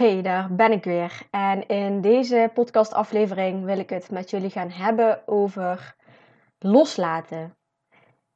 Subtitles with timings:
[0.00, 1.22] Hey, daar ben ik weer.
[1.30, 5.94] En in deze podcastaflevering wil ik het met jullie gaan hebben over
[6.58, 7.56] loslaten.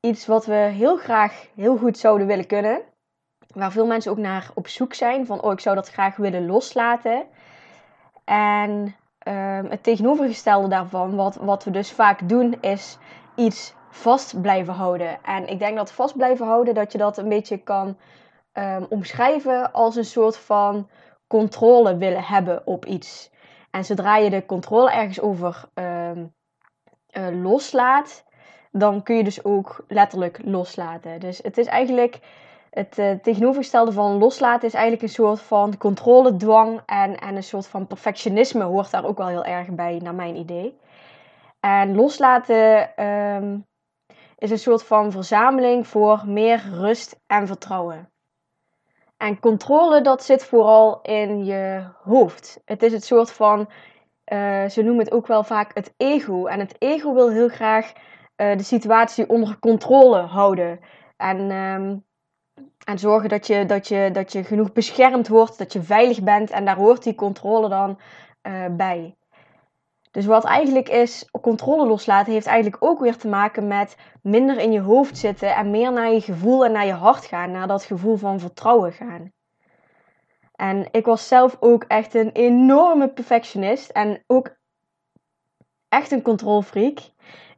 [0.00, 2.80] Iets wat we heel graag heel goed zouden willen kunnen.
[3.54, 5.26] Waar veel mensen ook naar op zoek zijn.
[5.26, 7.24] Van, oh, ik zou dat graag willen loslaten.
[8.24, 12.98] En ehm, het tegenovergestelde daarvan, wat, wat we dus vaak doen, is
[13.36, 15.22] iets vast blijven houden.
[15.22, 17.96] En ik denk dat vast blijven houden, dat je dat een beetje kan
[18.52, 20.88] um, omschrijven als een soort van
[21.34, 23.30] controle willen hebben op iets.
[23.70, 26.34] En zodra je de controle ergens over um,
[27.12, 28.24] uh, loslaat,
[28.72, 31.20] dan kun je dus ook letterlijk loslaten.
[31.20, 32.18] Dus het is eigenlijk
[32.70, 37.66] het uh, tegenovergestelde van loslaten is eigenlijk een soort van controledwang en, en een soort
[37.66, 40.78] van perfectionisme hoort daar ook wel heel erg bij, naar mijn idee.
[41.60, 43.66] En loslaten um,
[44.38, 48.13] is een soort van verzameling voor meer rust en vertrouwen.
[49.24, 52.60] En controle, dat zit vooral in je hoofd.
[52.64, 53.70] Het is het soort van,
[54.32, 56.46] uh, ze noemen het ook wel vaak het ego.
[56.46, 57.92] En het ego wil heel graag
[58.36, 60.80] uh, de situatie onder controle houden.
[61.16, 62.04] En, um,
[62.84, 66.50] en zorgen dat je, dat, je, dat je genoeg beschermd wordt, dat je veilig bent.
[66.50, 67.98] En daar hoort die controle dan
[68.42, 69.14] uh, bij.
[70.14, 74.72] Dus wat eigenlijk is, controle loslaten, heeft eigenlijk ook weer te maken met minder in
[74.72, 77.84] je hoofd zitten en meer naar je gevoel en naar je hart gaan, naar dat
[77.84, 79.32] gevoel van vertrouwen gaan.
[80.54, 84.56] En ik was zelf ook echt een enorme perfectionist en ook
[85.88, 86.98] echt een controlfreak.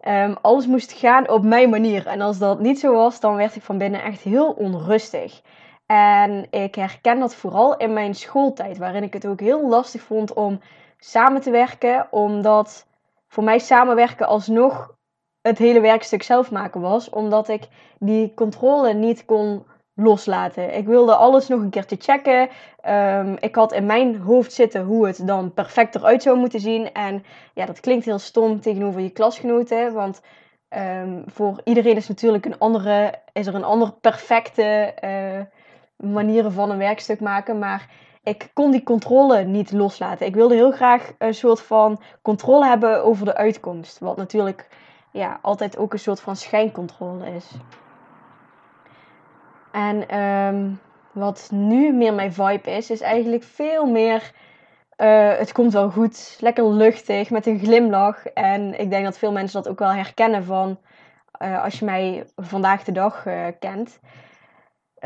[0.08, 2.06] Um, alles moest gaan op mijn manier.
[2.06, 5.42] En als dat niet zo was, dan werd ik van binnen echt heel onrustig.
[5.86, 10.32] En ik herken dat vooral in mijn schooltijd, waarin ik het ook heel lastig vond
[10.32, 10.60] om
[10.98, 12.86] samen te werken, omdat
[13.28, 14.94] voor mij samenwerken alsnog
[15.40, 17.68] het hele werkstuk zelf maken was, omdat ik
[17.98, 20.76] die controle niet kon loslaten.
[20.76, 22.48] Ik wilde alles nog een keertje checken.
[22.88, 26.92] Um, ik had in mijn hoofd zitten hoe het dan perfect eruit zou moeten zien.
[26.92, 27.24] En
[27.54, 30.20] ja, dat klinkt heel stom tegenover je klasgenoten, want
[30.76, 36.70] um, voor iedereen is natuurlijk een andere, is er een andere perfecte uh, manier van
[36.70, 37.58] een werkstuk maken.
[37.58, 37.90] Maar
[38.26, 40.26] ik kon die controle niet loslaten.
[40.26, 43.98] Ik wilde heel graag een soort van controle hebben over de uitkomst.
[43.98, 44.68] Wat natuurlijk
[45.10, 47.50] ja, altijd ook een soort van schijncontrole is.
[49.72, 50.80] En um,
[51.12, 54.32] wat nu meer mijn vibe is, is eigenlijk veel meer.
[54.96, 58.26] Uh, het komt wel goed, lekker luchtig, met een glimlach.
[58.26, 60.78] En ik denk dat veel mensen dat ook wel herkennen van
[61.42, 64.00] uh, als je mij vandaag de dag uh, kent.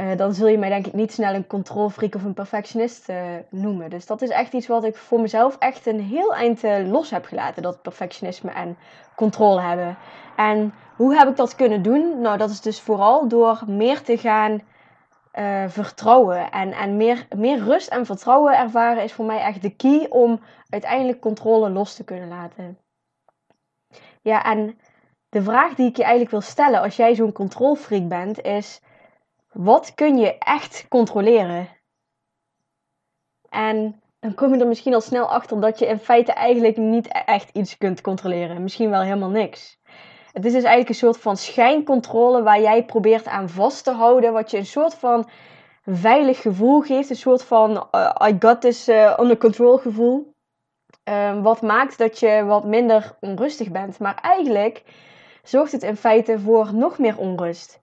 [0.00, 3.22] Uh, dan zul je mij denk ik niet snel een controlfreak of een perfectionist uh,
[3.50, 3.90] noemen.
[3.90, 7.10] Dus dat is echt iets wat ik voor mezelf echt een heel eind uh, los
[7.10, 7.62] heb gelaten.
[7.62, 8.76] Dat perfectionisme en
[9.16, 9.96] controle hebben.
[10.36, 12.20] En hoe heb ik dat kunnen doen?
[12.20, 14.62] Nou, dat is dus vooral door meer te gaan
[15.66, 16.50] vertrouwen.
[16.50, 20.40] En, en meer, meer rust en vertrouwen ervaren is voor mij echt de key om
[20.68, 22.78] uiteindelijk controle los te kunnen laten.
[24.22, 24.78] Ja, en
[25.28, 28.80] de vraag die ik je eigenlijk wil stellen als jij zo'n controlfreak bent is
[29.52, 31.68] wat kun je echt controleren?
[33.48, 37.08] En dan kom je er misschien al snel achter dat je in feite eigenlijk niet
[37.24, 38.62] echt iets kunt controleren.
[38.62, 39.78] Misschien wel helemaal niks.
[40.32, 44.32] Het is dus eigenlijk een soort van schijncontrole waar jij probeert aan vast te houden.
[44.32, 45.28] Wat je een soort van
[45.84, 47.10] veilig gevoel geeft.
[47.10, 50.34] Een soort van uh, I got this uh, under control gevoel.
[51.04, 53.98] Um, wat maakt dat je wat minder onrustig bent.
[53.98, 54.82] Maar eigenlijk
[55.42, 57.80] zorgt het in feite voor nog meer onrust.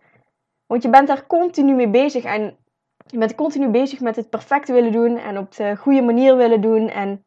[0.67, 2.57] Want je bent daar continu mee bezig en
[3.05, 6.61] je bent continu bezig met het perfect willen doen en op de goede manier willen
[6.61, 7.23] doen en,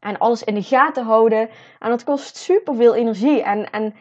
[0.00, 1.48] en alles in de gaten houden.
[1.78, 3.94] En dat kost super veel energie en, en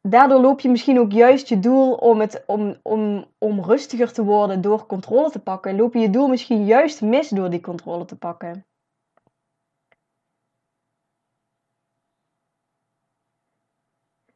[0.00, 4.24] daardoor loop je misschien ook juist je doel om, het, om, om, om rustiger te
[4.24, 5.76] worden door controle te pakken.
[5.76, 8.64] Loop je je doel misschien juist mis door die controle te pakken.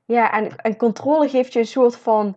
[0.07, 2.37] Ja, en, en controle geeft je een soort van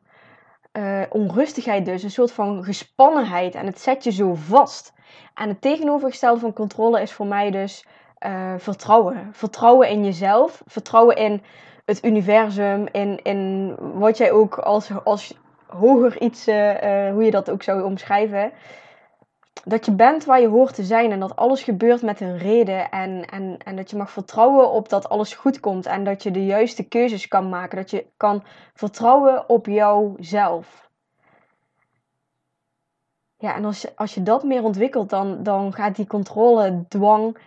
[0.77, 3.55] uh, onrustigheid dus, een soort van gespannenheid.
[3.55, 4.93] En het zet je zo vast.
[5.33, 7.85] En het tegenovergestelde van controle is voor mij dus
[8.25, 9.29] uh, vertrouwen.
[9.31, 11.41] Vertrouwen in jezelf, vertrouwen in
[11.85, 15.33] het universum, in, in wat jij ook als, als
[15.67, 16.55] hoger iets, uh,
[17.11, 18.51] hoe je dat ook zou omschrijven.
[19.63, 22.91] Dat je bent waar je hoort te zijn en dat alles gebeurt met een reden.
[22.91, 26.31] En, en, en dat je mag vertrouwen op dat alles goed komt en dat je
[26.31, 27.77] de juiste keuzes kan maken.
[27.77, 28.43] Dat je kan
[28.73, 30.89] vertrouwen op jouzelf.
[33.37, 37.37] Ja, en als je, als je dat meer ontwikkelt, dan, dan gaat die controle, dwang,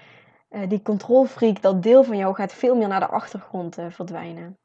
[0.50, 4.58] uh, die controlfreak, dat deel van jou gaat veel meer naar de achtergrond uh, verdwijnen.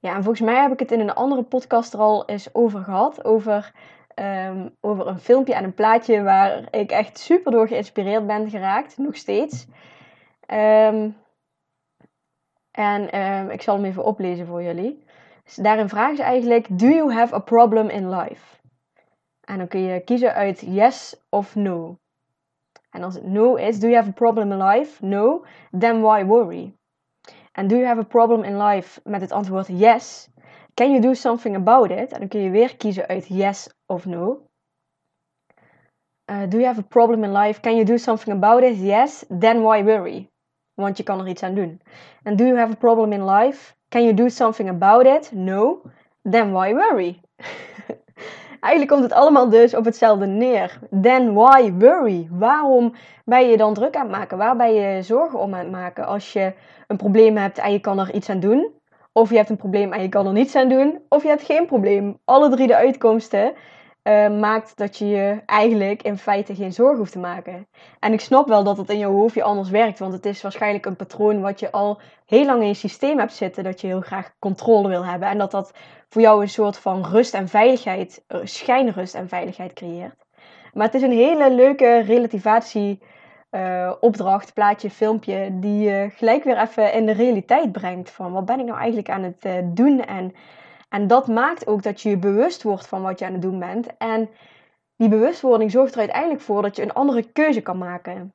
[0.00, 2.80] Ja, en volgens mij heb ik het in een andere podcast er al eens over
[2.82, 3.24] gehad.
[3.24, 3.72] Over,
[4.20, 8.98] um, over een filmpje en een plaatje waar ik echt super door geïnspireerd ben geraakt.
[8.98, 9.66] Nog steeds.
[10.50, 11.16] Um,
[12.70, 15.04] en um, ik zal hem even oplezen voor jullie.
[15.44, 18.56] Dus daarin vragen ze eigenlijk: Do you have a problem in life?
[19.40, 21.98] En dan kun je kiezen uit yes of no.
[22.90, 25.04] En als het no is, do you have a problem in life?
[25.04, 25.44] No.
[25.78, 26.74] Then why worry?
[27.52, 30.28] And do you have a problem in life met het antwoord yes?
[30.76, 32.12] Can you do something about it?
[32.12, 34.46] En dan kun je weer kiezen uit yes of no.
[36.30, 37.60] Uh, do you have a problem in life?
[37.60, 38.76] Can you do something about it?
[38.78, 39.24] Yes.
[39.38, 40.30] Then why worry?
[40.74, 41.80] Want je kan er iets aan doen.
[42.22, 43.74] And do you have a problem in life?
[43.88, 45.32] Can you do something about it?
[45.32, 45.82] No.
[46.22, 47.20] Then why worry?
[48.66, 50.78] Eigenlijk komt het allemaal dus op hetzelfde neer.
[51.02, 52.28] Then why worry?
[52.30, 52.94] Waarom
[53.24, 54.38] ben je dan druk aan het maken?
[54.38, 56.52] Waar ben je zorgen om aan het maken als je
[56.86, 58.75] een probleem hebt en je kan er iets aan doen?
[59.16, 61.00] Of je hebt een probleem en je kan er niets aan doen?
[61.08, 62.18] Of je hebt geen probleem?
[62.24, 63.54] Alle drie de uitkomsten
[64.02, 67.68] uh, maakt dat je je eigenlijk in feite geen zorgen hoeft te maken.
[68.00, 70.86] En ik snap wel dat het in je hoofdje anders werkt, want het is waarschijnlijk
[70.86, 74.00] een patroon wat je al heel lang in je systeem hebt zitten, dat je heel
[74.00, 75.28] graag controle wil hebben.
[75.28, 75.72] En dat dat
[76.08, 80.24] voor jou een soort van rust en veiligheid, uh, schijnrust en veiligheid creëert.
[80.72, 83.02] Maar het is een hele leuke relativatie.
[83.56, 88.10] Uh, opdracht, plaatje, filmpje, die je gelijk weer even in de realiteit brengt.
[88.10, 90.34] Van wat ben ik nou eigenlijk aan het uh, doen en
[90.88, 93.58] en dat maakt ook dat je je bewust wordt van wat je aan het doen
[93.58, 93.96] bent.
[93.96, 94.30] En
[94.96, 98.34] die bewustwording zorgt er uiteindelijk voor dat je een andere keuze kan maken.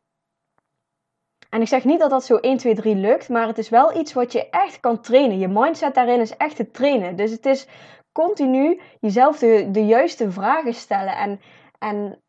[1.49, 3.97] En ik zeg niet dat dat zo 1, 2, 3 lukt, maar het is wel
[3.97, 5.39] iets wat je echt kan trainen.
[5.39, 7.15] Je mindset daarin is echt te trainen.
[7.15, 7.67] Dus het is
[8.11, 11.41] continu jezelf de, de juiste vragen stellen en,
[11.79, 12.21] en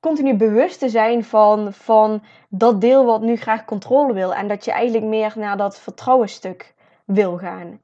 [0.00, 4.34] continu bewust te zijn van, van dat deel wat nu graag controle wil.
[4.34, 6.74] En dat je eigenlijk meer naar dat vertrouwenstuk
[7.04, 7.80] wil gaan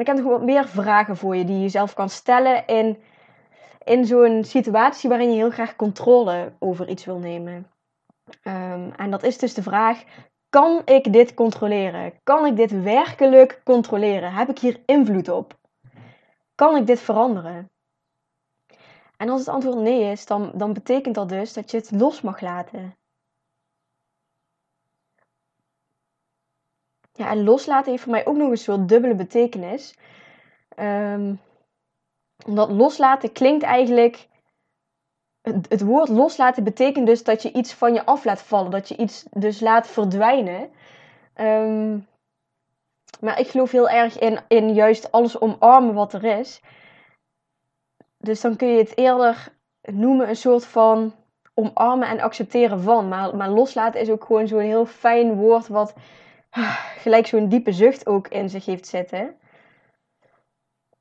[0.00, 2.98] ik heb nog wat meer vragen voor je die je zelf kan stellen in,
[3.84, 7.70] in zo'n situatie waarin je heel graag controle over iets wil nemen.
[8.42, 10.02] Um, en dat is dus de vraag:
[10.48, 12.12] kan ik dit controleren?
[12.22, 14.32] Kan ik dit werkelijk controleren?
[14.32, 15.58] Heb ik hier invloed op?
[16.54, 17.70] Kan ik dit veranderen?
[19.20, 22.20] En als het antwoord nee is, dan, dan betekent dat dus dat je het los
[22.20, 22.96] mag laten.
[27.12, 29.94] Ja, en loslaten heeft voor mij ook nog een soort dubbele betekenis.
[30.76, 31.40] Um,
[32.46, 34.28] omdat loslaten klinkt eigenlijk.
[35.40, 38.70] Het, het, woord loslaten betekent dus dat je iets van je af laat vallen.
[38.70, 40.70] Dat je iets dus laat verdwijnen.
[41.34, 42.06] Um,
[43.20, 46.60] maar ik geloof heel erg in, in juist alles omarmen wat er is.
[48.22, 49.48] Dus dan kun je het eerder
[49.82, 51.14] noemen een soort van
[51.54, 53.08] omarmen en accepteren van.
[53.08, 55.94] Maar, maar loslaten is ook gewoon zo'n heel fijn woord wat
[57.02, 59.34] gelijk zo'n diepe zucht ook in zich heeft zitten.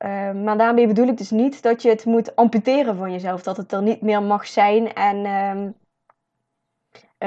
[0.05, 3.43] Uh, maar daarmee bedoel ik dus niet dat je het moet amputeren van jezelf.
[3.43, 5.65] Dat het er niet meer mag zijn en uh,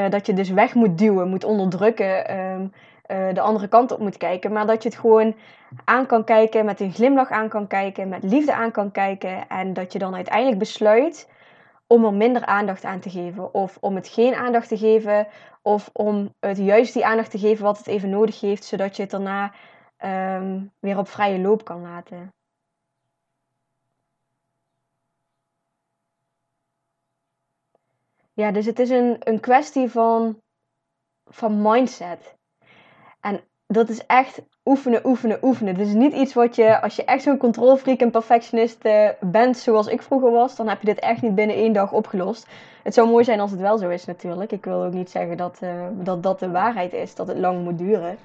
[0.05, 2.67] uh, dat je dus weg moet duwen, moet onderdrukken, ehm,
[3.13, 4.53] eh, de andere kant op moet kijken.
[4.53, 5.35] Maar dat je het gewoon
[5.85, 9.49] aan kan kijken, met een glimlach aan kan kijken, met liefde aan kan kijken.
[9.49, 11.29] En dat je dan uiteindelijk besluit
[11.87, 13.55] om er minder aandacht aan te geven.
[13.55, 15.27] Of om het geen aandacht te geven.
[15.63, 18.65] Of om het juist die aandacht te geven wat het even nodig heeft.
[18.65, 19.53] Zodat je het daarna
[20.39, 22.33] um, weer op vrije loop kan laten.
[28.33, 30.41] Ja, dus het is een, een kwestie van,
[31.25, 32.41] van mindset.
[33.23, 35.75] En dat is echt oefenen, oefenen, oefenen.
[35.75, 39.57] Het is niet iets wat je, als je echt zo'n controlfreak en perfectionist uh, bent
[39.57, 42.47] zoals ik vroeger was, dan heb je dit echt niet binnen één dag opgelost.
[42.83, 44.53] Het zou mooi zijn als het wel zo is natuurlijk.
[44.53, 47.65] Ik wil ook niet zeggen dat uh, dat, dat de waarheid is, dat het lang
[47.65, 48.17] moet duren.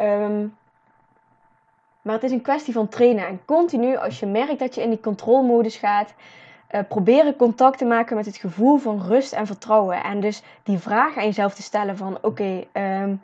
[0.00, 0.56] Um,
[2.02, 3.26] maar het is een kwestie van trainen.
[3.26, 6.14] En continu, als je merkt dat je in die controlmodus gaat,
[6.70, 10.02] uh, proberen contact te maken met het gevoel van rust en vertrouwen.
[10.02, 13.20] En dus die vraag aan jezelf te stellen van, oké, um,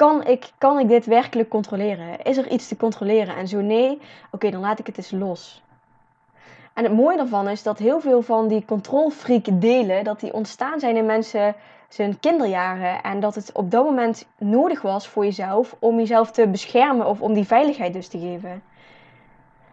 [0.00, 2.22] kan ik, kan ik dit werkelijk controleren?
[2.22, 3.36] Is er iets te controleren?
[3.36, 5.62] En zo nee, oké, dan laat ik het eens los.
[6.74, 10.80] En het mooie daarvan is dat heel veel van die controlfreak delen, dat die ontstaan
[10.80, 11.54] zijn in mensen
[11.88, 13.02] zijn kinderjaren.
[13.02, 17.20] En dat het op dat moment nodig was voor jezelf om jezelf te beschermen of
[17.20, 18.62] om die veiligheid dus te geven.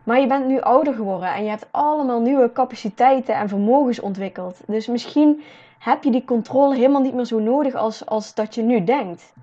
[0.04, 4.60] Maar je bent nu ouder geworden en je hebt allemaal nieuwe capaciteiten en vermogens ontwikkeld.
[4.66, 5.44] Dus misschien
[5.80, 9.34] heb je die controle helemaal niet meer zo nodig als, als dat je nu denkt.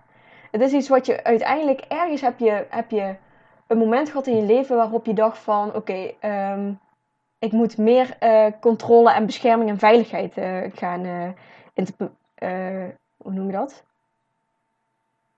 [0.54, 3.14] Het is iets wat je uiteindelijk ergens heb je, heb je
[3.66, 6.72] een moment gehad in je leven waarop je dacht van oké, ehm,
[7.38, 11.04] ik moet meer uh, controle en bescherming en veiligheid uh, gaan
[12.38, 13.84] uh, hoe noem je dat?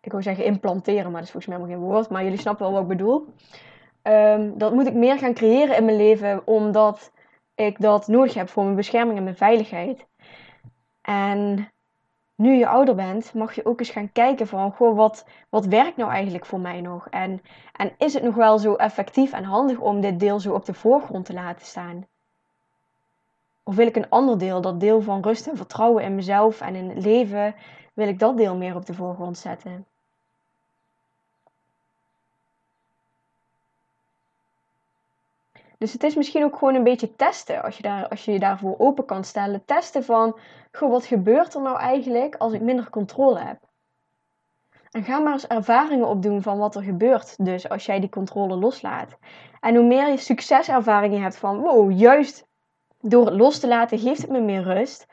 [0.01, 2.09] Ik wil zeggen implanteren, maar dat is volgens mij helemaal geen woord.
[2.09, 3.27] Maar jullie snappen wel wat ik bedoel.
[4.03, 7.13] Um, dat moet ik meer gaan creëren in mijn leven, omdat
[7.55, 10.07] ik dat nodig heb voor mijn bescherming en mijn veiligheid.
[11.01, 11.71] En
[12.37, 15.97] nu je ouder bent, mag je ook eens gaan kijken van, goh, wat, wat werkt
[15.97, 17.09] nou eigenlijk voor mij nog?
[17.09, 20.65] En, en is het nog wel zo effectief en handig om dit deel zo op
[20.65, 22.07] de voorgrond te laten staan?
[23.63, 26.75] Of wil ik een ander deel, dat deel van rust en vertrouwen in mezelf en
[26.75, 27.55] in het leven,
[27.95, 29.87] wil ik dat deel meer op de voorgrond zetten?
[35.79, 38.39] Dus het is misschien ook gewoon een beetje testen als je, daar, als je je
[38.39, 39.65] daarvoor open kan stellen.
[39.65, 40.39] Testen van,
[40.79, 43.59] wat gebeurt er nou eigenlijk als ik minder controle heb?
[44.91, 48.57] En ga maar eens ervaringen opdoen van wat er gebeurt dus als jij die controle
[48.57, 49.17] loslaat.
[49.61, 52.47] En hoe meer je succeservaringen hebt van, wow, juist
[53.01, 55.07] door het los te laten geeft het me meer rust.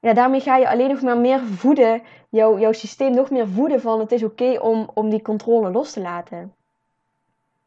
[0.00, 3.80] Ja, daarmee ga je alleen nog maar meer voeden, jouw, jouw systeem nog meer voeden
[3.80, 6.54] van het is oké om, om die controle los te laten.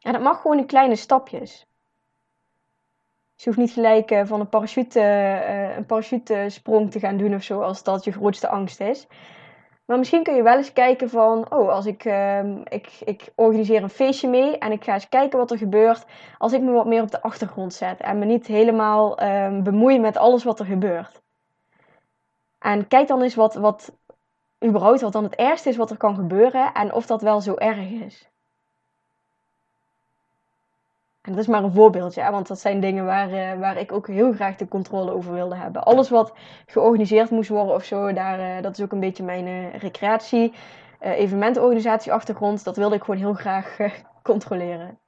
[0.02, 1.68] En dat mag gewoon in kleine stapjes.
[3.36, 7.36] Dus je hoeft niet gelijk uh, van een, parachute, uh, een parachutesprong te gaan doen
[7.36, 9.08] of zo, als dat je grootste angst is.
[9.86, 13.84] Maar misschien kun je wel eens kijken van, oh, als ik, uh, ik, ik organiseer
[13.84, 16.06] een feestje mee en ik ga eens kijken wat er gebeurt
[16.38, 20.00] als ik me wat meer op de achtergrond zet en me niet helemaal ehm, bemoei
[20.00, 21.22] met alles wat er gebeurt.
[22.60, 23.98] En kijk dan eens wat, wat
[24.66, 27.56] überhaupt wat dan het ergste is wat er kan gebeuren en of dat wel zo
[27.56, 28.30] erg is.
[31.22, 33.92] En dat is maar een voorbeeldje, hè, want dat zijn dingen waar, uh, waar ik
[33.92, 35.84] ook heel graag de controle over wilde hebben.
[35.84, 36.34] Alles wat
[36.66, 40.54] georganiseerd moest worden of zo, daar, uh, dat is ook een beetje mijn uh, recreatie,
[41.00, 42.64] evenementorganisatie achtergrond.
[42.64, 43.78] Dat wilde ik gewoon heel graag
[44.24, 45.00] controleren.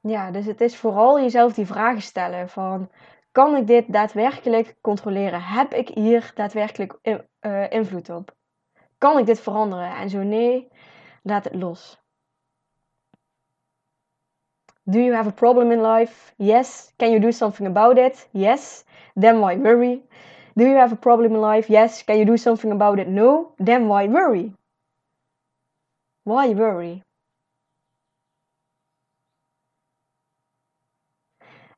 [0.00, 2.90] Ja, dus het is vooral jezelf die vragen stellen van...
[3.32, 5.42] Kan ik dit daadwerkelijk controleren?
[5.42, 6.98] Heb ik hier daadwerkelijk
[7.70, 8.34] invloed op?
[8.98, 9.96] Kan ik dit veranderen?
[9.96, 10.68] En zo nee,
[11.22, 12.04] laat het los.
[14.88, 16.32] Do you have a problem in life?
[16.36, 16.92] Yes.
[16.96, 18.28] Can you do something about it?
[18.32, 18.84] Yes.
[19.14, 20.02] Then why worry?
[20.54, 21.72] Do you have a problem in life?
[21.72, 22.04] Yes.
[22.04, 23.08] Can you do something about it?
[23.08, 23.52] No.
[23.58, 24.52] Then why worry?
[26.22, 27.02] Why worry?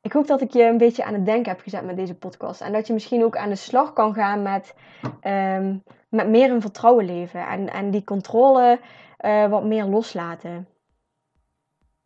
[0.01, 2.61] Ik hoop dat ik je een beetje aan het denken heb gezet met deze podcast.
[2.61, 4.75] En dat je misschien ook aan de slag kan gaan met,
[5.21, 5.77] ehm,
[6.09, 7.47] met meer in vertrouwen leven.
[7.47, 8.79] En, en die controle
[9.25, 10.67] uh, wat meer loslaten.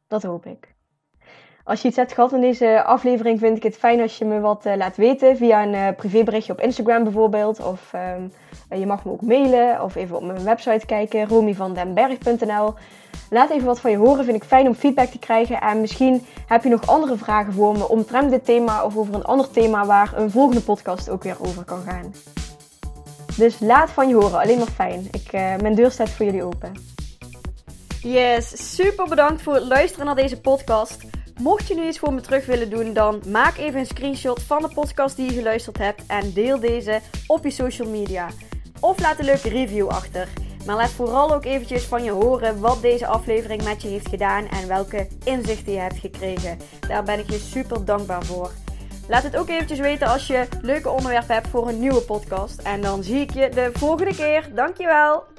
[0.07, 0.73] Dat hoop ik.
[1.65, 4.39] Als je iets hebt gehad in deze aflevering, vind ik het fijn als je me
[4.39, 5.37] wat uh, laat weten.
[5.37, 7.65] Via een uh, privéberichtje op Instagram bijvoorbeeld.
[7.65, 8.31] Of um,
[8.79, 9.83] je mag me ook mailen.
[9.83, 11.27] Of even op mijn website kijken.
[11.27, 12.73] romyvandenberg.nl
[13.29, 14.25] Laat even wat van je horen.
[14.25, 15.61] Vind ik fijn om feedback te krijgen.
[15.61, 18.85] En misschien heb je nog andere vragen voor me omtrent dit thema.
[18.85, 22.11] Of over een ander thema waar een volgende podcast ook weer over kan gaan.
[23.37, 24.39] Dus laat van je horen.
[24.39, 25.07] Alleen maar fijn.
[25.11, 26.71] Ik, uh, mijn deur staat voor jullie open.
[28.01, 30.97] Yes, super bedankt voor het luisteren naar deze podcast.
[31.41, 34.61] Mocht je nu iets voor me terug willen doen, dan maak even een screenshot van
[34.61, 38.29] de podcast die je geluisterd hebt en deel deze op je social media.
[38.79, 40.27] Of laat een leuke review achter.
[40.65, 44.47] Maar laat vooral ook eventjes van je horen wat deze aflevering met je heeft gedaan
[44.47, 46.57] en welke inzichten je hebt gekregen.
[46.87, 48.51] Daar ben ik je super dankbaar voor.
[49.07, 52.61] Laat het ook eventjes weten als je leuke onderwerpen hebt voor een nieuwe podcast.
[52.61, 54.49] En dan zie ik je de volgende keer.
[54.53, 55.32] Dankjewel!